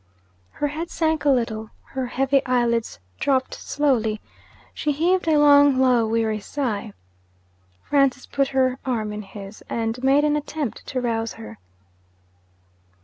[0.53, 4.19] Her head sank a little; her heavy eyelids dropped slowly;
[4.73, 6.93] she heaved a long low weary sigh.
[7.83, 11.59] Francis put her arm in his, and made an attempt to rouse her.